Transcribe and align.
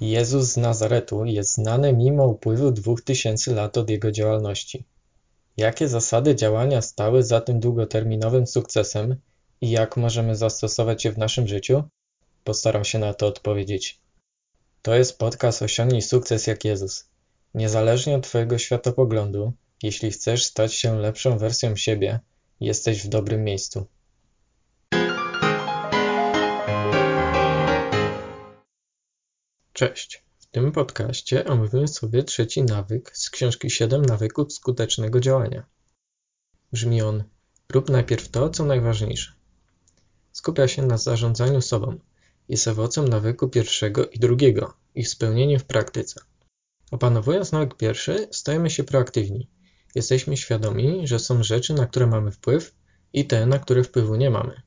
Jezus 0.00 0.52
z 0.52 0.56
Nazaretu 0.56 1.24
jest 1.24 1.54
znany 1.54 1.92
mimo 1.92 2.26
upływu 2.26 2.70
dwóch 2.70 3.02
tysięcy 3.02 3.54
lat 3.54 3.78
od 3.78 3.90
jego 3.90 4.12
działalności. 4.12 4.84
Jakie 5.56 5.88
zasady 5.88 6.34
działania 6.34 6.82
stały 6.82 7.22
za 7.22 7.40
tym 7.40 7.60
długoterminowym 7.60 8.46
sukcesem 8.46 9.16
i 9.60 9.70
jak 9.70 9.96
możemy 9.96 10.36
zastosować 10.36 11.04
je 11.04 11.12
w 11.12 11.18
naszym 11.18 11.48
życiu? 11.48 11.82
Postaram 12.44 12.84
się 12.84 12.98
na 12.98 13.14
to 13.14 13.26
odpowiedzieć. 13.26 14.00
To 14.82 14.94
jest 14.94 15.18
podcast 15.18 15.62
Osiągnij 15.62 16.02
sukces 16.02 16.46
jak 16.46 16.64
Jezus. 16.64 17.08
Niezależnie 17.54 18.16
od 18.16 18.22
Twojego 18.22 18.58
światopoglądu, 18.58 19.52
jeśli 19.82 20.10
chcesz 20.10 20.44
stać 20.44 20.74
się 20.74 20.98
lepszą 20.98 21.38
wersją 21.38 21.76
siebie, 21.76 22.20
jesteś 22.60 23.02
w 23.02 23.08
dobrym 23.08 23.44
miejscu. 23.44 23.86
Cześć. 29.78 30.24
W 30.38 30.46
tym 30.46 30.72
podcaście 30.72 31.44
omówimy 31.44 31.88
sobie 31.88 32.24
trzeci 32.24 32.62
nawyk 32.62 33.16
z 33.16 33.30
książki 33.30 33.70
7 33.70 34.02
nawyków 34.02 34.52
skutecznego 34.52 35.20
działania. 35.20 35.66
Brzmi 36.72 37.02
on: 37.02 37.24
Rób 37.72 37.90
najpierw 37.90 38.28
to, 38.28 38.50
co 38.50 38.64
najważniejsze. 38.64 39.32
Skupia 40.32 40.68
się 40.68 40.82
na 40.82 40.98
zarządzaniu 40.98 41.60
sobą. 41.60 41.98
Jest 42.48 42.68
owocem 42.68 43.08
nawyku 43.08 43.48
pierwszego 43.48 44.06
i 44.06 44.18
drugiego, 44.18 44.74
ich 44.94 45.08
spełnieniu 45.08 45.58
w 45.58 45.64
praktyce. 45.64 46.20
Opanowując 46.90 47.52
nawyk 47.52 47.74
pierwszy, 47.76 48.28
stajemy 48.30 48.70
się 48.70 48.84
proaktywni. 48.84 49.50
Jesteśmy 49.94 50.36
świadomi, 50.36 51.06
że 51.06 51.18
są 51.18 51.42
rzeczy, 51.42 51.74
na 51.74 51.86
które 51.86 52.06
mamy 52.06 52.30
wpływ 52.30 52.74
i 53.12 53.26
te, 53.26 53.46
na 53.46 53.58
które 53.58 53.84
wpływu 53.84 54.16
nie 54.16 54.30
mamy. 54.30 54.62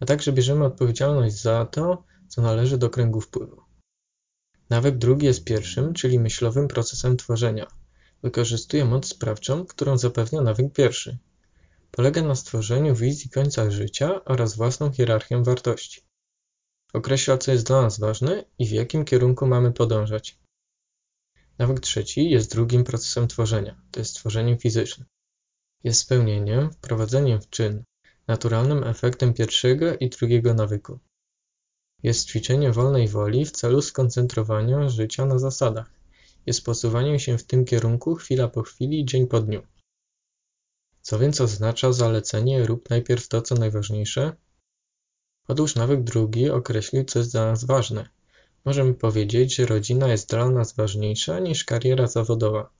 A 0.00 0.06
także 0.06 0.32
bierzemy 0.32 0.64
odpowiedzialność 0.64 1.42
za 1.42 1.64
to, 1.64 2.04
co 2.28 2.42
należy 2.42 2.78
do 2.78 2.90
kręgu 2.90 3.20
wpływu. 3.20 3.65
Nawyk 4.70 4.98
drugi 4.98 5.26
jest 5.26 5.44
pierwszym, 5.44 5.94
czyli 5.94 6.18
myślowym 6.18 6.68
procesem 6.68 7.16
tworzenia. 7.16 7.66
Wykorzystuje 8.22 8.84
moc 8.84 9.06
sprawczą, 9.06 9.66
którą 9.66 9.98
zapewnia 9.98 10.40
nawyk 10.40 10.72
pierwszy. 10.72 11.18
Polega 11.90 12.22
na 12.22 12.34
stworzeniu 12.34 12.94
wizji 12.94 13.30
końca 13.30 13.70
życia 13.70 14.24
oraz 14.24 14.56
własną 14.56 14.92
hierarchią 14.92 15.42
wartości. 15.42 16.00
Określa, 16.92 17.38
co 17.38 17.52
jest 17.52 17.66
dla 17.66 17.82
nas 17.82 17.98
ważne 18.00 18.44
i 18.58 18.66
w 18.66 18.70
jakim 18.70 19.04
kierunku 19.04 19.46
mamy 19.46 19.72
podążać. 19.72 20.38
Nawyk 21.58 21.80
trzeci 21.80 22.30
jest 22.30 22.50
drugim 22.50 22.84
procesem 22.84 23.28
tworzenia, 23.28 23.82
to 23.90 24.00
jest 24.00 24.14
tworzeniem 24.14 24.58
fizycznym. 24.58 25.08
Jest 25.84 26.00
spełnieniem, 26.00 26.70
wprowadzeniem 26.72 27.40
w 27.40 27.50
czyn, 27.50 27.84
naturalnym 28.28 28.84
efektem 28.84 29.34
pierwszego 29.34 29.96
i 29.96 30.10
drugiego 30.10 30.54
nawyku. 30.54 30.98
Jest 32.02 32.28
ćwiczenie 32.28 32.72
wolnej 32.72 33.08
woli 33.08 33.44
w 33.44 33.50
celu 33.50 33.82
skoncentrowania 33.82 34.88
życia 34.88 35.26
na 35.26 35.38
zasadach. 35.38 35.90
Jest 36.46 36.64
posuwanie 36.64 37.20
się 37.20 37.38
w 37.38 37.44
tym 37.44 37.64
kierunku 37.64 38.14
chwila 38.14 38.48
po 38.48 38.62
chwili, 38.62 39.04
dzień 39.04 39.26
po 39.26 39.40
dniu. 39.40 39.62
Co 41.02 41.18
więc 41.18 41.40
oznacza 41.40 41.92
zalecenie 41.92 42.66
rób 42.66 42.90
najpierw 42.90 43.28
to, 43.28 43.42
co 43.42 43.54
najważniejsze? 43.54 44.36
Otóż 45.48 45.74
nawyk 45.74 46.04
drugi 46.04 46.50
określił, 46.50 47.04
co 47.04 47.18
jest 47.18 47.32
dla 47.32 47.46
nas 47.46 47.64
ważne. 47.64 48.08
Możemy 48.64 48.94
powiedzieć, 48.94 49.56
że 49.56 49.66
rodzina 49.66 50.08
jest 50.08 50.30
dla 50.30 50.50
nas 50.50 50.74
ważniejsza 50.74 51.38
niż 51.38 51.64
kariera 51.64 52.06
zawodowa, 52.06 52.70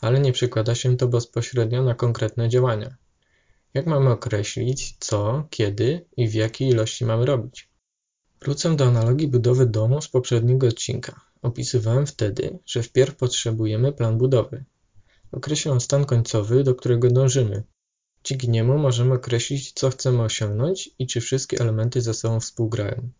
ale 0.00 0.20
nie 0.20 0.32
przekłada 0.32 0.74
się 0.74 0.96
to 0.96 1.08
bezpośrednio 1.08 1.82
na 1.82 1.94
konkretne 1.94 2.48
działania. 2.48 2.96
Jak 3.74 3.86
mamy 3.86 4.10
określić, 4.10 4.96
co, 4.98 5.46
kiedy 5.50 6.06
i 6.16 6.28
w 6.28 6.34
jakiej 6.34 6.68
ilości 6.68 7.04
mamy 7.04 7.26
robić? 7.26 7.69
Wrócę 8.42 8.76
do 8.76 8.84
analogii 8.84 9.28
budowy 9.28 9.66
domu 9.66 10.02
z 10.02 10.08
poprzedniego 10.08 10.66
odcinka. 10.66 11.20
Opisywałem 11.42 12.06
wtedy, 12.06 12.58
że 12.66 12.82
wpierw 12.82 13.16
potrzebujemy 13.16 13.92
plan 13.92 14.18
budowy. 14.18 14.64
Określam 15.32 15.80
stan 15.80 16.04
końcowy, 16.04 16.64
do 16.64 16.74
którego 16.74 17.10
dążymy. 17.10 17.62
Dzięki 18.24 18.48
niemu 18.48 18.78
możemy 18.78 19.14
określić, 19.14 19.72
co 19.72 19.90
chcemy 19.90 20.22
osiągnąć 20.22 20.90
i 20.98 21.06
czy 21.06 21.20
wszystkie 21.20 21.60
elementy 21.60 22.00
ze 22.00 22.14
sobą 22.14 22.40
współgrają. 22.40 23.10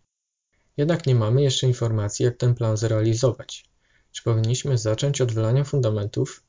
Jednak 0.77 1.07
nie 1.07 1.15
mamy 1.15 1.43
jeszcze 1.43 1.67
informacji, 1.67 2.25
jak 2.25 2.37
ten 2.37 2.55
plan 2.55 2.77
zrealizować. 2.77 3.65
Czy 4.13 4.23
powinniśmy 4.23 4.79
zacząć 4.79 5.21
od 5.21 5.33
wylania 5.33 5.65
fundamentów, 5.65 6.43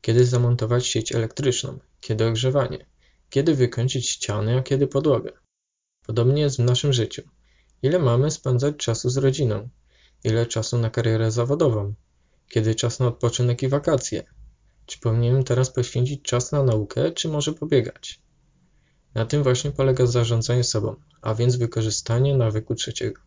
kiedy 0.00 0.26
zamontować 0.26 0.86
sieć 0.86 1.12
elektryczną, 1.12 1.78
kiedy 2.00 2.26
ogrzewanie, 2.26 2.86
kiedy 3.30 3.54
wykończyć 3.54 4.08
ściany, 4.08 4.58
a 4.58 4.62
kiedy 4.62 4.86
podłogę. 4.86 5.32
Podobnie 6.06 6.42
jest 6.42 6.56
w 6.56 6.64
naszym 6.64 6.92
życiu. 6.92 7.22
Ile 7.82 7.98
mamy 7.98 8.30
spędzać 8.30 8.76
czasu 8.76 9.10
z 9.10 9.16
rodziną? 9.16 9.68
Ile 10.24 10.46
czasu 10.46 10.78
na 10.78 10.90
karierę 10.90 11.30
zawodową? 11.30 11.94
Kiedy 12.48 12.74
czas 12.74 13.00
na 13.00 13.06
odpoczynek 13.06 13.62
i 13.62 13.68
wakacje? 13.68 14.24
Czy 14.86 15.00
powinienem 15.00 15.44
teraz 15.44 15.70
poświęcić 15.70 16.22
czas 16.22 16.52
na 16.52 16.62
naukę, 16.62 17.12
czy 17.12 17.28
może 17.28 17.52
pobiegać? 17.52 18.20
Na 19.14 19.26
tym 19.26 19.42
właśnie 19.42 19.70
polega 19.70 20.06
zarządzanie 20.06 20.64
sobą, 20.64 20.96
a 21.22 21.34
więc 21.34 21.56
wykorzystanie 21.56 22.36
nawyku 22.36 22.74
trzeciego. 22.74 23.20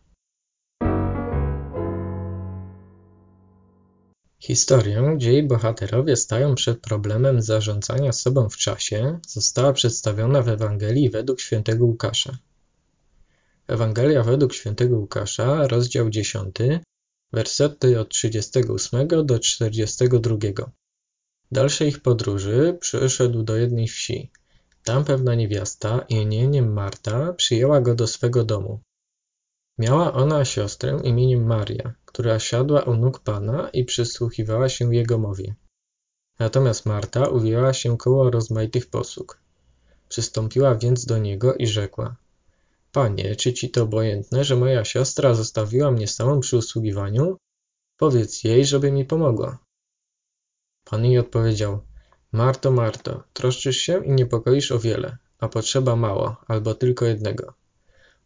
Historię, 4.42 5.12
gdzie 5.16 5.32
jej 5.32 5.46
bohaterowie 5.46 6.16
stają 6.16 6.54
przed 6.54 6.80
problemem 6.80 7.42
zarządzania 7.42 8.12
sobą 8.12 8.48
w 8.48 8.56
czasie, 8.56 9.18
została 9.28 9.72
przedstawiona 9.72 10.42
w 10.42 10.48
Ewangelii 10.48 11.10
według 11.10 11.40
świętego 11.40 11.84
Łukasza. 11.84 12.38
Ewangelia 13.70 14.22
według 14.22 14.54
świętego 14.54 14.96
Łukasza, 14.96 15.66
rozdział 15.66 16.10
10, 16.10 16.56
wersety 17.32 18.00
od 18.00 18.08
38 18.08 19.08
do 19.08 19.38
42. 19.38 20.36
W 21.50 21.54
dalszej 21.54 21.88
ich 21.88 22.02
podróży 22.02 22.78
przyszedł 22.80 23.42
do 23.42 23.56
jednej 23.56 23.88
wsi. 23.88 24.30
Tam 24.84 25.04
pewna 25.04 25.34
niewiasta, 25.34 26.04
imieniem 26.08 26.72
Marta, 26.72 27.32
przyjęła 27.32 27.80
go 27.80 27.94
do 27.94 28.06
swego 28.06 28.44
domu. 28.44 28.80
Miała 29.78 30.12
ona 30.12 30.44
siostrę 30.44 31.00
imieniem 31.04 31.46
Maria, 31.46 31.94
która 32.04 32.38
siadła 32.38 32.82
u 32.82 32.96
nóg 32.96 33.20
Pana 33.20 33.70
i 33.72 33.84
przysłuchiwała 33.84 34.68
się 34.68 34.94
jego 34.94 35.18
mowie. 35.18 35.54
Natomiast 36.38 36.86
Marta 36.86 37.28
uwijała 37.28 37.72
się 37.72 37.98
koło 37.98 38.30
rozmaitych 38.30 38.90
posług. 38.90 39.40
Przystąpiła 40.08 40.74
więc 40.74 41.06
do 41.06 41.18
niego 41.18 41.54
i 41.54 41.66
rzekła: 41.66 42.16
Panie, 42.92 43.36
czy 43.36 43.52
ci 43.52 43.70
to 43.70 43.82
obojętne, 43.82 44.44
że 44.44 44.56
moja 44.56 44.84
siostra 44.84 45.34
zostawiła 45.34 45.90
mnie 45.90 46.08
samą 46.08 46.40
przy 46.40 46.56
usługiwaniu? 46.56 47.36
Powiedz 47.96 48.44
jej, 48.44 48.64
żeby 48.64 48.92
mi 48.92 49.04
pomogła. 49.04 49.58
Pan 50.84 51.04
jej 51.04 51.18
odpowiedział: 51.18 51.86
Marto, 52.32 52.70
Marto, 52.70 53.22
troszczysz 53.32 53.76
się 53.76 54.04
i 54.04 54.10
niepokoisz 54.10 54.72
o 54.72 54.78
wiele, 54.78 55.18
a 55.38 55.48
potrzeba 55.48 55.96
mało, 55.96 56.36
albo 56.48 56.74
tylko 56.74 57.06
jednego. 57.06 57.54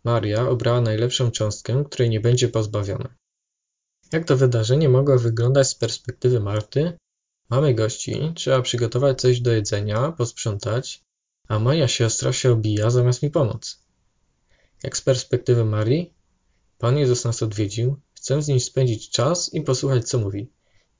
Maria 0.05 0.49
obrała 0.49 0.81
najlepszą 0.81 1.31
cząstkę, 1.31 1.85
której 1.91 2.11
nie 2.11 2.21
będzie 2.21 2.49
pozbawiona. 2.49 3.15
Jak 4.13 4.25
to 4.25 4.37
wydarzenie 4.37 4.89
mogło 4.89 5.19
wyglądać 5.19 5.69
z 5.69 5.75
perspektywy 5.75 6.41
Marty? 6.41 6.99
Mamy 7.51 7.75
gości, 7.75 8.33
trzeba 8.35 8.63
przygotować 8.63 9.21
coś 9.21 9.41
do 9.41 9.53
jedzenia, 9.53 10.13
posprzątać, 10.13 11.03
a 11.49 11.59
moja 11.59 11.89
siostra 11.89 12.33
się 12.33 12.53
obija 12.53 12.91
zamiast 12.91 13.23
mi 13.23 13.31
pomóc. 13.31 13.84
Jak 14.85 14.97
z 14.97 15.03
perspektywy 15.03 15.65
Marii? 15.65 16.15
Pan 16.79 16.99
Jezus 16.99 17.25
nas 17.25 17.43
odwiedził, 17.43 18.01
chcę 18.15 18.43
z 18.43 18.49
nim 18.49 18.61
spędzić 18.61 19.11
czas 19.11 19.55
i 19.55 19.61
posłuchać, 19.61 20.09
co 20.09 20.19
mówi. 20.19 20.51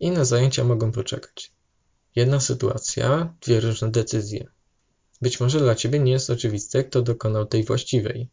Inne 0.01 0.25
zajęcia 0.25 0.65
mogą 0.65 0.93
poczekać. 0.93 1.53
Jedna 2.17 2.41
sytuacja, 2.41 3.35
dwie 3.41 3.61
różne 3.61 3.91
decyzje. 3.91 4.47
Być 5.23 5.41
może 5.41 5.59
dla 5.59 5.75
Ciebie 5.75 5.99
nie 5.99 6.13
jest 6.13 6.31
oczywiste, 6.31 6.85
kto 6.85 7.03
dokonał 7.03 7.47
tej 7.47 7.65
właściwej. 7.65 8.29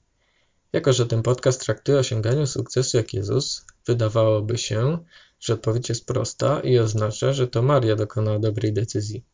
Jako, 0.74 0.94
że 0.94 1.06
ten 1.06 1.24
podcast 1.24 1.62
traktuje 1.62 1.98
o 1.98 2.00
osiąganiu 2.00 2.48
sukcesu 2.48 2.98
jak 2.98 3.14
Jezus, 3.14 3.66
wydawałoby 3.88 4.58
się, 4.58 4.98
że 5.40 5.54
odpowiedź 5.54 5.90
jest 5.90 6.06
prosta 6.06 6.60
i 6.60 6.80
oznacza, 6.80 7.34
że 7.34 7.48
to 7.48 7.62
Maria 7.62 7.96
dokonała 7.96 8.40
dobrej 8.40 8.74
decyzji. 8.74 9.26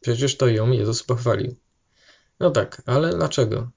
Przecież 0.00 0.36
to 0.36 0.48
ją 0.48 0.70
Jezus 0.70 1.02
pochwalił. 1.02 1.56
No 2.40 2.50
tak, 2.50 2.82
ale 2.86 3.16
dlaczego? 3.16 3.70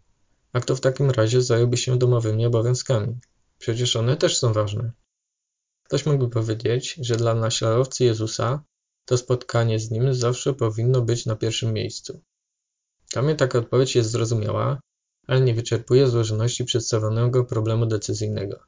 A 0.55 0.59
kto 0.59 0.75
w 0.75 0.81
takim 0.81 1.11
razie 1.11 1.41
zająłby 1.41 1.77
się 1.77 1.97
domowymi 1.97 2.45
obowiązkami? 2.45 3.19
Przecież 3.57 3.95
one 3.95 4.17
też 4.17 4.37
są 4.37 4.53
ważne. 4.53 4.91
Ktoś 5.83 6.05
mógłby 6.05 6.29
powiedzieć, 6.29 6.95
że 7.01 7.15
dla 7.15 7.35
naśladowcy 7.35 8.03
Jezusa 8.03 8.63
to 9.05 9.17
spotkanie 9.17 9.79
z 9.79 9.91
Nim 9.91 10.13
zawsze 10.13 10.53
powinno 10.53 11.01
być 11.01 11.25
na 11.25 11.35
pierwszym 11.35 11.73
miejscu. 11.73 12.21
Dla 13.13 13.21
mnie 13.21 13.35
taka 13.35 13.59
odpowiedź 13.59 13.95
jest 13.95 14.11
zrozumiała, 14.11 14.79
ale 15.27 15.41
nie 15.41 15.53
wyczerpuje 15.53 16.07
złożoności 16.07 16.65
przedstawionego 16.65 17.45
problemu 17.45 17.85
decyzyjnego. 17.85 18.59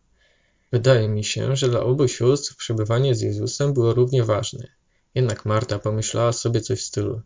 Wydaje 0.71 1.09
mi 1.09 1.23
się, 1.23 1.55
że 1.55 1.69
dla 1.69 1.79
obu 1.79 2.07
sióstr 2.07 2.55
przebywanie 2.55 3.15
z 3.15 3.21
Jezusem 3.21 3.73
było 3.73 3.93
równie 3.93 4.23
ważne. 4.23 4.67
Jednak 5.15 5.45
Marta 5.45 5.79
pomyślała 5.79 6.33
sobie 6.33 6.61
coś 6.61 6.79
w 6.79 6.85
stylu: 6.85 7.21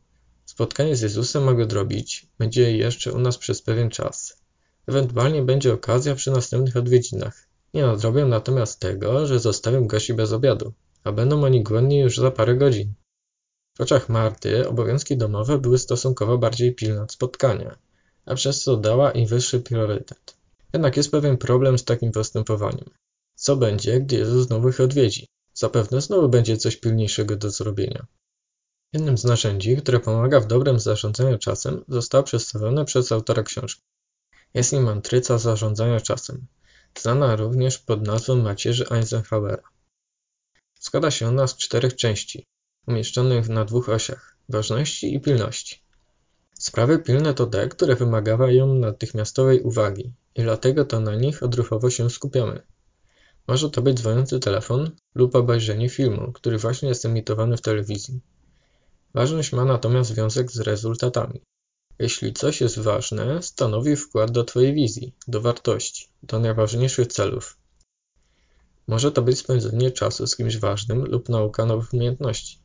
Spotkanie 0.46 0.96
z 0.96 1.02
Jezusem 1.02 1.44
mogę 1.44 1.64
odrobić, 1.64 2.28
będzie 2.40 2.78
jeszcze 2.78 3.14
u 3.14 3.20
nas 3.20 3.38
przez 3.38 3.62
pewien 3.62 3.90
czas. 3.90 4.41
Ewentualnie 4.92 5.42
będzie 5.42 5.74
okazja 5.74 6.16
przy 6.16 6.32
następnych 6.32 6.78
odwiedzinach. 6.78 7.48
Nie 7.74 7.82
nadrobią 7.82 8.28
natomiast 8.28 8.80
tego, 8.80 9.28
że 9.28 9.40
zostawią 9.40 9.88
gości 9.88 10.14
bez 10.14 10.32
obiadu, 10.32 10.74
a 11.04 11.12
będą 11.12 11.44
oni 11.44 11.64
głodni 11.64 12.00
już 12.00 12.18
za 12.18 12.32
parę 12.32 12.56
godzin. 12.56 12.94
W 13.78 13.82
oczach 13.82 14.10
Marty 14.10 14.70
obowiązki 14.70 15.18
domowe 15.18 15.58
były 15.58 15.78
stosunkowo 15.80 16.38
bardziej 16.38 16.76
pilne 16.76 17.02
od 17.02 17.12
spotkania, 17.12 17.78
a 18.26 18.36
przez 18.36 18.64
co 18.64 18.78
dała 18.78 19.12
im 19.12 19.28
wyższy 19.28 19.60
priorytet. 19.60 20.38
Jednak 20.74 20.98
jest 20.98 21.12
pewien 21.12 21.38
problem 21.38 21.78
z 21.78 21.84
takim 21.84 22.12
postępowaniem. 22.12 22.90
Co 23.36 23.56
będzie, 23.56 24.00
gdy 24.00 24.16
Jezus 24.16 24.48
znowu 24.48 24.70
ich 24.70 24.82
odwiedzi? 24.82 25.28
Zapewne 25.54 26.02
znowu 26.02 26.30
będzie 26.30 26.58
coś 26.58 26.78
pilniejszego 26.78 27.36
do 27.36 27.50
zrobienia. 27.50 28.06
Jednym 28.94 29.18
z 29.18 29.24
narzędzi, 29.24 29.78
które 29.78 30.00
pomaga 30.00 30.40
w 30.40 30.48
dobrym 30.48 30.80
zarządzaniu 30.80 31.38
czasem, 31.38 31.84
zostało 31.88 32.24
przedstawione 32.24 32.86
przez 32.86 33.12
autora 33.12 33.44
książki. 33.44 33.91
Jest 34.54 34.74
nim 34.74 34.84
matryca 34.84 35.38
zarządzania 35.38 36.00
czasem, 36.00 36.46
znana 36.98 37.36
również 37.36 37.78
pod 37.78 38.08
nazwą 38.08 38.36
macierzy 38.36 38.86
Eisenhowera. 38.90 39.64
Składa 40.80 41.12
się 41.12 41.28
ona 41.28 41.48
z 41.48 41.58
czterech 41.58 41.96
części, 41.96 42.46
umieszczonych 42.88 43.50
na 43.50 43.66
dwóch 43.66 43.90
osiach 43.90 44.38
ważności 44.50 45.16
i 45.16 45.22
pilności. 45.22 45.82
Sprawy 46.60 47.00
pilne 47.00 47.34
to 47.34 47.48
te, 47.48 47.68
które 47.68 47.96
wymagają 47.96 48.74
natychmiastowej 48.74 49.62
uwagi 49.62 50.14
i 50.36 50.42
dlatego 50.42 50.86
to 50.86 51.00
na 51.00 51.16
nich 51.16 51.44
odruchowo 51.44 51.90
się 51.90 52.10
skupiamy. 52.10 52.62
Może 53.48 53.70
to 53.70 53.82
być 53.82 53.98
dzwoniący 53.98 54.40
telefon 54.40 54.92
lub 55.16 55.36
obejrzenie 55.36 55.90
filmu, 55.90 56.32
który 56.32 56.58
właśnie 56.58 56.90
jest 56.90 57.06
emitowany 57.06 57.58
w 57.58 57.62
telewizji. 57.62 58.22
Ważność 59.14 59.54
ma 59.54 59.66
natomiast 59.66 60.10
związek 60.10 60.52
z 60.52 60.60
rezultatami. 60.60 61.42
Jeśli 62.00 62.34
coś 62.34 62.62
jest 62.62 62.80
ważne, 62.80 63.44
stanowi 63.44 63.96
wkład 63.96 64.32
do 64.32 64.44
Twojej 64.44 64.74
wizji, 64.74 65.16
do 65.28 65.42
wartości, 65.42 66.08
do 66.24 66.40
najważniejszych 66.40 67.08
celów. 67.08 67.58
Może 68.88 69.12
to 69.12 69.22
być 69.22 69.40
spędzenie 69.40 69.92
czasu 69.92 70.28
z 70.28 70.36
kimś 70.36 70.58
ważnym 70.58 71.06
lub 71.06 71.30
nauka 71.30 71.66
nowych 71.66 71.94
umiejętności. 71.94 72.60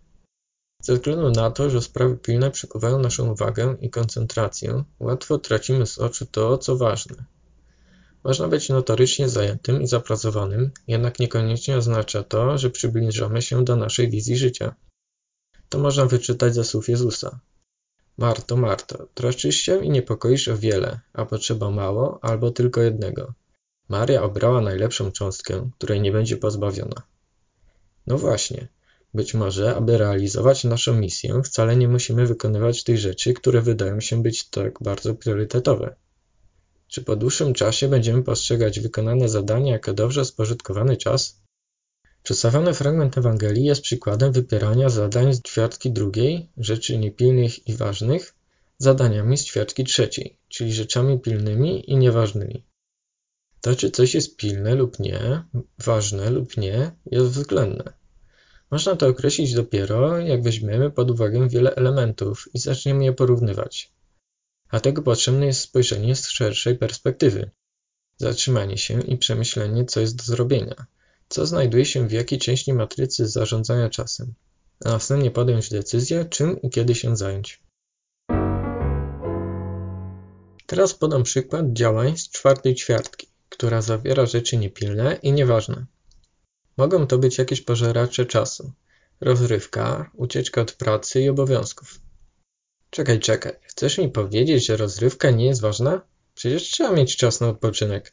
Ze 0.82 0.94
względu 0.94 1.31
na 1.31 1.50
to, 1.50 1.70
że 1.70 1.82
sprawy 1.82 2.17
pilne 2.17 2.50
przykuwają 2.50 2.99
naszą 2.99 3.32
uwagę 3.32 3.76
i 3.81 3.90
koncentrację, 3.90 4.84
łatwo 5.00 5.38
tracimy 5.38 5.87
z 5.87 5.99
oczu 5.99 6.26
to, 6.26 6.58
co 6.58 6.76
ważne. 6.76 7.25
Można 8.25 8.49
być 8.49 8.69
notorycznie 8.69 9.29
zajętym 9.29 9.82
i 9.82 9.87
zapracowanym, 9.87 10.70
jednak 10.87 11.19
niekoniecznie 11.19 11.76
oznacza 11.76 12.22
to, 12.22 12.58
że 12.58 12.70
przybliżamy 12.70 13.43
się 13.43 13.64
do 13.64 13.76
naszej 13.76 14.11
wizji 14.11 14.37
życia. 14.37 14.75
To 15.69 15.79
można 15.79 16.06
wyczytać 16.06 16.55
ze 16.55 16.64
słów 16.64 16.88
Jezusa. 16.88 17.40
Marto, 18.19 18.57
Marto, 18.57 19.09
troszczysz 19.15 19.57
się 19.57 19.85
i 19.85 19.91
niepokoisz 19.91 20.49
o 20.49 20.57
wiele, 20.57 21.01
a 21.13 21.25
potrzeba 21.25 21.71
mało 21.71 22.19
albo 22.23 22.51
tylko 22.51 22.83
jednego. 22.83 23.35
Maria 23.89 24.23
obrała 24.23 24.61
najlepszą 24.61 25.13
cząstkę, 25.13 25.71
której 25.79 26.01
nie 26.01 26.13
będzie 26.13 26.37
pozbawiona. 26.37 27.03
No 28.07 28.19
właśnie, 28.19 28.69
być 29.15 29.35
może, 29.35 29.77
aby 29.77 29.99
realizować 29.99 30.65
naszą 30.65 30.95
misję, 30.95 31.43
wcale 31.45 31.77
nie 31.77 31.89
musimy 31.89 32.27
wykonywać 32.27 32.85
tych 32.85 32.99
rzeczy, 32.99 33.35
które 33.35 33.63
wydają 33.63 34.01
się 34.01 34.23
być 34.23 34.49
tak 34.49 34.83
bardzo 34.83 35.15
priorytetowe. 35.15 35.97
Czy 36.89 37.05
po 37.05 37.17
dłuższym 37.17 37.55
czasie 37.55 37.89
będziemy 37.89 38.23
postrzegać 38.23 38.81
wykonane 38.81 39.29
zadania 39.29 39.73
jako 39.73 39.93
dobrze 39.93 40.25
spożytkowany 40.25 40.97
czas? 40.97 41.45
Przedstawiony 42.26 42.75
fragment 42.75 43.19
Ewangelii 43.19 43.64
jest 43.64 43.82
przykładem 43.82 44.32
wypierania 44.32 44.88
zadań 44.88 45.34
z 45.34 45.43
ćwiartki 45.43 45.90
drugiej, 45.90 46.49
rzeczy 46.56 46.99
niepilnych 46.99 47.69
i 47.69 47.75
ważnych, 47.75 48.34
zadaniami 48.78 49.38
z 49.38 49.44
ćwiartki 49.44 49.84
trzeciej, 49.84 50.38
czyli 50.49 50.73
rzeczami 50.73 51.19
pilnymi 51.19 51.90
i 51.90 51.96
nieważnymi. 51.96 52.67
To, 53.61 53.76
czy 53.76 53.90
coś 53.90 54.14
jest 54.14 54.37
pilne 54.37 54.75
lub 54.75 54.99
nie, 54.99 55.44
ważne 55.78 56.31
lub 56.31 56.56
nie, 56.56 56.90
jest 57.11 57.26
względne. 57.26 57.93
Można 58.70 58.96
to 58.96 59.08
określić 59.08 59.55
dopiero, 59.55 60.19
jak 60.19 60.43
weźmiemy 60.43 60.90
pod 60.90 61.11
uwagę 61.11 61.49
wiele 61.49 61.75
elementów 61.75 62.49
i 62.55 62.58
zaczniemy 62.58 63.05
je 63.05 63.12
porównywać. 63.12 63.93
Dlatego 64.70 65.02
potrzebne 65.02 65.46
jest 65.46 65.61
spojrzenie 65.61 66.17
z 66.17 66.29
szerszej 66.29 66.79
perspektywy. 66.79 67.50
Zatrzymanie 68.17 68.79
się 68.79 69.00
i 69.00 69.19
przemyślenie, 69.19 69.84
co 69.84 70.00
jest 70.00 70.17
do 70.17 70.22
zrobienia, 70.22 70.87
co 71.28 71.46
znajduje 71.46 71.84
się 71.84 72.08
w 72.08 72.12
jakiej 72.12 72.38
części 72.38 72.73
matrycy 72.73 73.28
zarządzania 73.28 73.90
czasem, 73.90 74.34
a 74.84 74.88
następnie 74.88 75.31
podjąć 75.31 75.70
decyzję, 75.70 76.25
czym 76.25 76.62
i 76.62 76.70
kiedy 76.70 76.94
się 76.94 77.17
zająć. 77.17 77.61
Teraz 80.67 80.94
podam 80.94 81.23
przykład 81.23 81.73
działań 81.73 82.17
z 82.17 82.28
czwartej 82.28 82.75
ćwiartki, 82.75 83.26
która 83.49 83.82
zawiera 83.82 84.26
rzeczy 84.26 84.56
niepilne 84.56 85.19
i 85.23 85.32
nieważne. 85.32 85.87
Mogą 86.76 87.06
to 87.06 87.19
być 87.19 87.38
jakieś 87.38 87.61
pożeracze 87.61 88.26
czasu, 88.26 88.72
rozrywka, 89.20 90.11
ucieczka 90.14 90.61
od 90.61 90.72
pracy 90.72 91.22
i 91.22 91.29
obowiązków. 91.29 92.00
Czekaj, 92.90 93.20
czekaj, 93.20 93.52
chcesz 93.62 93.99
mi 93.99 94.08
powiedzieć, 94.08 94.67
że 94.67 94.76
rozrywka 94.76 95.31
nie 95.31 95.46
jest 95.46 95.61
ważna? 95.61 96.00
Przecież 96.34 96.62
trzeba 96.62 96.93
mieć 96.93 97.17
czas 97.17 97.40
na 97.40 97.49
odpoczynek. 97.49 98.12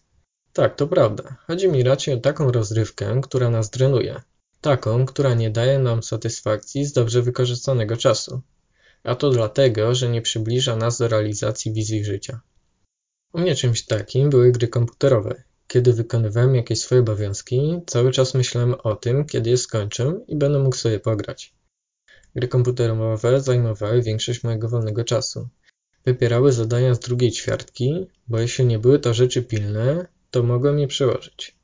Tak, 0.53 0.75
to 0.75 0.87
prawda. 0.87 1.37
Chodzi 1.47 1.67
mi 1.67 1.83
raczej 1.83 2.13
o 2.13 2.17
taką 2.17 2.51
rozrywkę, 2.51 3.21
która 3.23 3.49
nas 3.49 3.69
drenuje. 3.69 4.21
Taką, 4.61 5.05
która 5.05 5.33
nie 5.33 5.49
daje 5.49 5.79
nam 5.79 6.03
satysfakcji 6.03 6.85
z 6.85 6.93
dobrze 6.93 7.21
wykorzystanego 7.21 7.97
czasu. 7.97 8.41
A 9.03 9.15
to 9.15 9.29
dlatego, 9.29 9.95
że 9.95 10.09
nie 10.09 10.21
przybliża 10.21 10.75
nas 10.75 10.97
do 10.97 11.07
realizacji 11.07 11.73
wizji 11.73 12.05
życia. 12.05 12.39
U 13.33 13.39
mnie 13.39 13.55
czymś 13.55 13.85
takim 13.85 14.29
były 14.29 14.51
gry 14.51 14.67
komputerowe. 14.67 15.43
Kiedy 15.67 15.93
wykonywałem 15.93 16.55
jakieś 16.55 16.79
swoje 16.79 17.01
obowiązki, 17.01 17.81
cały 17.87 18.11
czas 18.11 18.33
myślałem 18.33 18.75
o 18.83 18.95
tym, 18.95 19.25
kiedy 19.25 19.49
je 19.49 19.57
skończę 19.57 20.19
i 20.27 20.35
będę 20.35 20.59
mógł 20.59 20.75
sobie 20.75 20.99
pograć. 20.99 21.53
Gry 22.35 22.47
komputerowe 22.47 23.41
zajmowały 23.41 24.01
większość 24.01 24.43
mojego 24.43 24.69
wolnego 24.69 25.03
czasu. 25.03 25.49
Wypierały 26.05 26.51
zadania 26.51 26.95
z 26.95 26.99
drugiej 26.99 27.31
ćwiartki, 27.31 28.07
bo 28.27 28.39
jeśli 28.39 28.65
nie 28.65 28.79
były 28.79 28.99
to 28.99 29.13
rzeczy 29.13 29.43
pilne, 29.43 30.07
to 30.33 30.43
mogłem 30.43 30.79
je 30.79 30.87
przełożyć. 30.87 31.55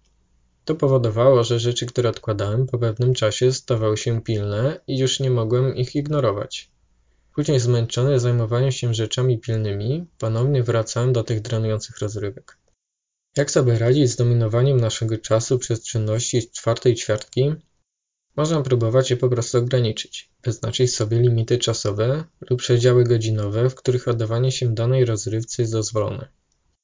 To 0.65 0.75
powodowało, 0.75 1.43
że 1.43 1.59
rzeczy, 1.59 1.85
które 1.85 2.09
odkładałem 2.09 2.67
po 2.67 2.77
pewnym 2.77 3.13
czasie 3.13 3.53
stawały 3.53 3.97
się 3.97 4.21
pilne 4.21 4.79
i 4.87 4.97
już 4.97 5.19
nie 5.19 5.31
mogłem 5.31 5.75
ich 5.75 5.95
ignorować. 5.95 6.71
Później 7.35 7.59
zmęczony 7.59 8.19
zajmowaniem 8.19 8.71
się 8.71 8.93
rzeczami 8.93 9.39
pilnymi, 9.39 10.05
ponownie 10.17 10.63
wracałem 10.63 11.13
do 11.13 11.23
tych 11.23 11.41
drenujących 11.41 11.97
rozrywek. 11.97 12.57
Jak 13.37 13.51
sobie 13.51 13.79
radzić 13.79 14.09
z 14.09 14.15
dominowaniem 14.15 14.79
naszego 14.79 15.17
czasu 15.17 15.59
przez 15.59 15.83
czynności 15.83 16.49
czwartej 16.51 16.95
ćwiartki? 16.95 17.53
Można 18.35 18.61
próbować 18.61 19.11
je 19.11 19.17
po 19.17 19.29
prostu 19.29 19.57
ograniczyć, 19.57 20.29
wyznaczyć 20.43 20.95
sobie 20.95 21.19
limity 21.19 21.57
czasowe 21.57 22.23
lub 22.49 22.59
przedziały 22.59 23.03
godzinowe, 23.03 23.69
w 23.69 23.75
których 23.75 24.07
oddawanie 24.07 24.51
się 24.51 24.73
danej 24.73 25.05
rozrywce 25.05 25.61
jest 25.61 25.73
dozwolone. 25.73 26.38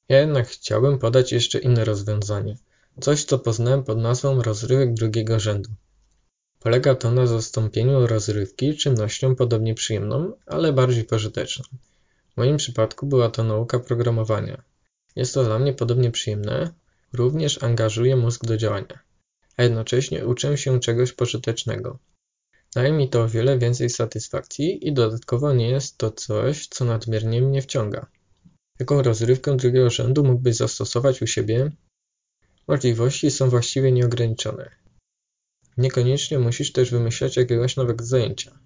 Ja 0.08 0.20
jednak 0.20 0.48
chciałbym 0.48 0.98
podać 0.98 1.32
jeszcze 1.32 1.58
inne 1.58 1.84
rozwiązanie, 1.84 2.56
coś 3.00 3.24
co 3.24 3.38
poznałem 3.38 3.84
pod 3.84 3.98
nazwą 3.98 4.42
rozrywek 4.42 4.94
drugiego 4.94 5.40
rzędu. 5.40 5.70
Polega 6.60 6.94
to 6.94 7.10
na 7.10 7.26
zastąpieniu 7.26 8.06
rozrywki 8.06 8.76
czynnością 8.76 9.36
podobnie 9.36 9.74
przyjemną, 9.74 10.32
ale 10.46 10.72
bardziej 10.72 11.04
pożyteczną. 11.04 11.64
W 12.32 12.36
moim 12.36 12.56
przypadku 12.56 13.06
była 13.06 13.30
to 13.30 13.44
nauka 13.44 13.78
programowania. 13.78 14.62
Jest 15.16 15.34
to 15.34 15.44
dla 15.44 15.58
mnie 15.58 15.72
podobnie 15.72 16.10
przyjemne, 16.10 16.72
również 17.12 17.62
angażuje 17.62 18.16
mózg 18.16 18.44
do 18.44 18.56
działania, 18.56 18.98
a 19.56 19.62
jednocześnie 19.62 20.26
uczę 20.26 20.58
się 20.58 20.80
czegoś 20.80 21.12
pożytecznego. 21.12 21.98
Daje 22.74 22.92
mi 22.92 23.08
to 23.08 23.22
o 23.22 23.28
wiele 23.28 23.58
więcej 23.58 23.90
satysfakcji 23.90 24.88
i 24.88 24.92
dodatkowo 24.92 25.52
nie 25.52 25.70
jest 25.70 25.98
to 25.98 26.10
coś, 26.10 26.66
co 26.66 26.84
nadmiernie 26.84 27.42
mnie 27.42 27.62
wciąga. 27.62 28.06
Jaką 28.78 29.02
rozrywkę 29.02 29.56
drugiego 29.56 29.90
rzędu 29.90 30.24
mógłbyś 30.24 30.56
zastosować 30.56 31.22
u 31.22 31.26
siebie? 31.26 31.70
Możliwości 32.68 33.30
są 33.30 33.50
właściwie 33.50 33.92
nieograniczone. 33.92 34.70
Niekoniecznie 35.76 36.38
musisz 36.38 36.72
też 36.72 36.90
wymyślać 36.90 37.36
jakiegoś 37.36 37.76
nowego 37.76 38.04
zajęcia. 38.04 38.58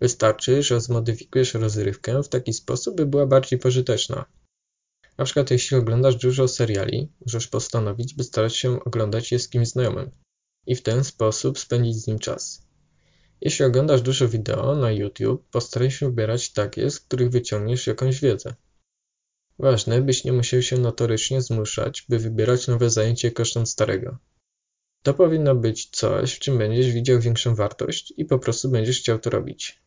Wystarczy, 0.00 0.62
że 0.62 0.80
zmodyfikujesz 0.80 1.54
rozrywkę 1.54 2.22
w 2.22 2.28
taki 2.28 2.52
sposób, 2.52 2.96
by 2.96 3.06
była 3.06 3.26
bardziej 3.26 3.58
pożyteczna. 3.58 4.24
Na 5.18 5.24
przykład 5.24 5.50
jeśli 5.50 5.76
oglądasz 5.76 6.16
dużo 6.16 6.48
seriali, 6.48 7.12
możesz 7.26 7.48
postanowić, 7.48 8.14
by 8.14 8.24
starać 8.24 8.56
się 8.56 8.84
oglądać 8.84 9.32
je 9.32 9.38
z 9.38 9.48
kimś 9.48 9.68
znajomym 9.68 10.10
i 10.66 10.76
w 10.76 10.82
ten 10.82 11.04
sposób 11.04 11.58
spędzić 11.58 11.96
z 11.96 12.06
nim 12.06 12.18
czas. 12.18 12.66
Jeśli 13.40 13.64
oglądasz 13.64 14.02
dużo 14.02 14.28
wideo 14.28 14.76
na 14.76 14.92
YouTube, 14.92 15.48
postaraj 15.50 15.90
się 15.90 16.06
wybierać 16.06 16.52
takie, 16.52 16.90
z 16.90 17.00
których 17.00 17.30
wyciągniesz 17.30 17.86
jakąś 17.86 18.20
wiedzę. 18.20 18.54
Ważne, 19.62 20.02
byś 20.02 20.24
nie 20.24 20.32
musiał 20.32 20.62
się 20.62 20.78
notorycznie 20.78 21.42
zmuszać, 21.42 22.04
by 22.08 22.18
wybierać 22.18 22.68
nowe 22.68 22.90
zajęcie 22.90 23.30
kosztem 23.30 23.66
starego. 23.66 24.18
To 25.02 25.14
powinno 25.14 25.54
być 25.54 25.86
coś, 25.86 26.34
w 26.34 26.38
czym 26.38 26.58
będziesz 26.58 26.92
widział 26.92 27.20
większą 27.20 27.54
wartość 27.54 28.14
i 28.16 28.24
po 28.24 28.38
prostu 28.38 28.70
będziesz 28.70 28.98
chciał 28.98 29.18
to 29.18 29.30
robić. 29.30 29.82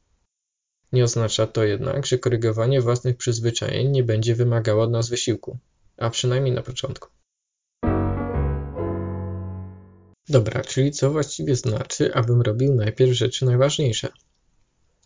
Nie 0.91 1.03
oznacza 1.03 1.47
to 1.47 1.63
jednak, 1.63 2.05
że 2.05 2.17
korygowanie 2.17 2.81
własnych 2.81 3.17
przyzwyczajeń 3.17 3.91
nie 3.91 4.03
będzie 4.03 4.35
wymagało 4.35 4.83
od 4.83 4.91
nas 4.91 5.09
wysiłku, 5.09 5.57
a 5.97 6.09
przynajmniej 6.09 6.53
na 6.53 6.61
początku. 6.61 7.09
Dobra, 10.29 10.63
czyli 10.63 10.91
co 10.91 11.11
właściwie 11.11 11.55
znaczy, 11.55 12.13
abym 12.13 12.41
robił 12.41 12.75
najpierw 12.75 13.11
rzeczy 13.11 13.45
najważniejsze? 13.45 14.09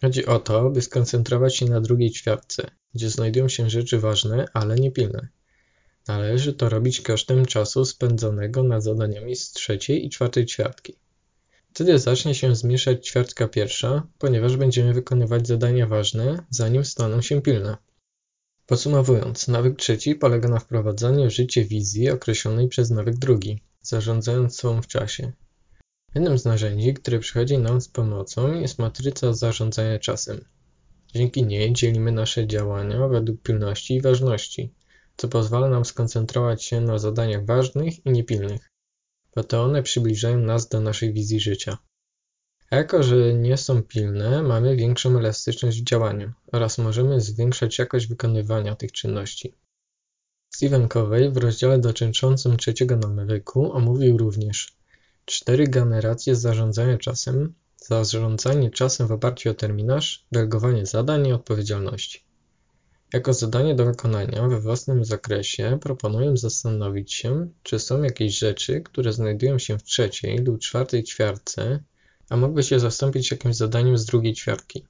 Chodzi 0.02 0.26
o 0.26 0.40
to, 0.40 0.70
by 0.70 0.82
skoncentrować 0.82 1.58
się 1.58 1.66
na 1.66 1.82
drugiej 1.82 2.12
ćwiartce, 2.12 2.72
gdzie 2.96 3.10
znajdują 3.10 3.50
się 3.50 3.70
rzeczy 3.70 4.00
ważne, 4.00 4.46
ale 4.54 4.76
niepilne. 4.76 5.28
Należy 6.08 6.54
to 6.54 6.70
robić 6.70 7.02
kosztem 7.02 7.46
czasu 7.46 7.86
spędzonego 7.86 8.64
nad 8.64 8.84
zadaniami 8.84 9.36
z 9.36 9.52
trzeciej 9.52 10.06
i 10.06 10.10
czwartej 10.10 10.46
ćwiartki. 10.46 10.94
Wtedy 11.74 12.00
zacznie 12.00 12.36
się 12.36 12.56
zmieszać 12.56 13.08
ćwiartka 13.08 13.48
pierwsza, 13.48 14.08
ponieważ 14.18 14.58
będziemy 14.58 14.94
wykonywać 14.94 15.48
zadania 15.48 15.88
ważne, 15.88 16.46
zanim 16.50 16.86
staną 16.86 17.22
się 17.22 17.42
pilne. 17.42 17.78
Podsumowując, 18.66 19.48
nawyk 19.48 19.78
trzeci 19.78 20.16
polega 20.16 20.50
na 20.50 20.60
wprowadzaniu 20.60 21.30
w 21.30 21.34
życie 21.34 21.66
wizji 21.66 22.10
określonej 22.10 22.68
przez 22.68 22.90
nawyk 22.90 23.16
drugi, 23.16 23.64
zarządzającą 23.82 24.82
w 24.82 24.88
czasie. 24.88 25.32
Jednym 26.16 26.38
z 26.38 26.46
narzędzi, 26.46 26.94
które 26.94 27.20
przychodzi 27.20 27.58
nam 27.58 27.82
z 27.82 27.88
pomocą 27.88 28.54
jest 28.54 28.80
matryca 28.80 29.34
zarządzania 29.34 30.00
czasem. 30.00 30.46
Dzięki 31.14 31.44
niej 31.44 31.74
dzielimy 31.74 32.12
nasze 32.12 32.48
działania 32.48 33.08
według 33.08 33.42
pilności 33.42 33.96
i 33.96 34.02
ważności, 34.02 34.74
co 35.18 35.28
pozwala 35.28 35.70
nam 35.70 35.86
skoncentrować 35.86 36.64
się 36.64 36.82
na 36.82 37.00
zadaniach 37.00 37.46
ważnych 37.46 38.06
i 38.06 38.12
niepilnych, 38.12 38.70
bo 39.36 39.44
to 39.44 39.64
one 39.64 39.84
przybliżają 39.84 40.38
nas 40.38 40.70
do 40.70 40.82
naszej 40.82 41.14
wizji 41.14 41.40
życia. 41.40 41.78
A 42.70 42.76
jako, 42.76 43.04
że 43.04 43.34
nie 43.34 43.58
są 43.58 43.84
pilne, 43.84 44.44
mamy 44.44 44.76
większą 44.76 45.18
elastyczność 45.18 45.82
w 45.82 45.86
działaniu 45.86 46.34
oraz 46.52 46.78
możemy 46.78 47.22
zwiększać 47.22 47.80
jakość 47.80 48.08
wykonywania 48.08 48.76
tych 48.76 48.92
czynności. 48.92 49.56
Stephen 50.50 50.88
Covey 50.88 51.30
w 51.32 51.38
rozdziale 51.38 51.80
dotyczącym 51.80 52.58
trzeciego 52.58 52.96
nawyku 52.96 53.72
omówił 53.74 54.18
również 54.18 54.79
cztery 55.30 55.68
generacje 55.68 56.36
zarządzania 56.36 56.98
czasem, 56.98 57.54
zarządzanie 57.78 58.72
czasem 58.72 59.08
w 59.08 59.12
oparciu 59.12 59.50
o 59.50 59.54
terminarz, 59.54 60.26
delegowanie 60.32 60.86
zadań 60.86 61.28
i 61.28 61.34
odpowiedzialności. 61.34 62.24
Jako 63.14 63.34
zadanie 63.34 63.76
do 63.76 63.86
wykonania 63.86 64.48
we 64.48 64.60
własnym 64.60 65.06
zakresie 65.06 65.78
proponuję 65.82 66.38
zastanowić 66.38 67.14
się, 67.14 67.50
czy 67.64 67.80
są 67.80 68.04
jakieś 68.04 68.40
rzeczy, 68.40 68.82
które 68.82 69.14
znajdują 69.14 69.60
się 69.60 69.78
w 69.78 69.84
trzeciej 69.84 70.38
lub 70.38 70.60
czwartej 70.60 71.04
ćwiartce, 71.04 71.84
a 72.30 72.38
mogły 72.38 72.64
się 72.64 72.80
zastąpić 72.80 73.32
jakimś 73.32 73.56
zadaniem 73.56 73.98
z 73.98 74.06
drugiej 74.06 74.34
ćwiartki. 74.34 74.86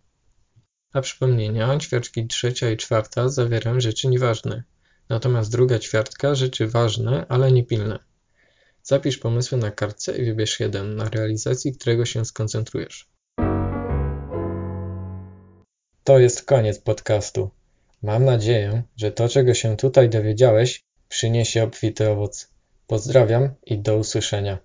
Dla 0.91 1.01
przypomnienia, 1.01 1.77
ćwiartki 1.77 2.27
trzecia 2.27 2.71
i 2.71 2.77
czwarta 2.77 3.29
zawierają 3.29 3.79
rzeczy 3.79 4.07
nieważne, 4.07 4.63
natomiast 5.09 5.51
druga 5.51 5.79
ćwiartka 5.79 6.35
rzeczy 6.35 6.67
ważne, 6.67 7.25
ale 7.29 7.51
niepilne. 7.51 8.08
Zapisz 8.89 9.17
pomysły 9.17 9.57
na 9.57 9.71
kartce 9.71 10.17
i 10.17 10.25
wybierz 10.25 10.59
jeden, 10.59 10.95
na 10.95 11.09
realizacji 11.09 11.73
którego 11.73 12.05
się 12.05 12.25
skoncentrujesz. 12.25 13.09
To 16.03 16.19
jest 16.19 16.43
koniec 16.43 16.79
podcastu. 16.79 17.49
Mam 18.03 18.25
nadzieję, 18.25 18.83
że 18.97 19.11
to, 19.11 19.29
czego 19.29 19.53
się 19.53 19.77
tutaj 19.77 20.09
dowiedziałeś, 20.09 20.83
przyniesie 21.07 21.63
obfity 21.63 22.09
owoc. 22.09 22.49
Pozdrawiam 22.87 23.49
i 23.65 23.79
do 23.79 23.97
usłyszenia. 23.97 24.57